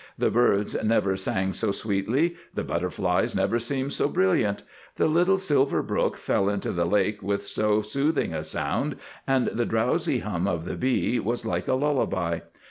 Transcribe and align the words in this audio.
The 0.17 0.31
birds 0.31 0.75
never 0.83 1.15
sang 1.15 1.53
so 1.53 1.71
sweetly, 1.71 2.35
the 2.55 2.63
butterflies 2.63 3.35
never 3.35 3.59
seemed 3.59 3.93
so 3.93 4.07
brilliant. 4.07 4.63
The 4.95 5.05
little 5.05 5.37
silver 5.37 5.83
brook 5.83 6.17
fell 6.17 6.49
into 6.49 6.71
the 6.71 6.85
lake 6.85 7.21
with 7.21 7.45
so 7.45 7.83
soothing 7.83 8.33
a 8.33 8.43
sound 8.43 8.95
and 9.27 9.49
the 9.53 9.67
drowsy 9.67 10.17
hum 10.17 10.47
of 10.47 10.65
the 10.65 10.75
bee 10.75 11.19
was 11.19 11.45
like 11.45 11.67
a 11.67 11.75
lullaby. 11.75 12.39